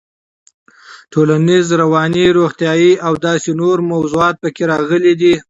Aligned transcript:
ټولنيز, 1.11 1.65
رواني, 1.81 2.25
روغتيايي 2.37 2.91
او 3.05 3.13
داسې 3.27 3.49
نورو 3.61 3.81
موضوعات 3.93 4.35
پکې 4.41 4.63
راغلي 4.71 5.13
دي. 5.21 5.33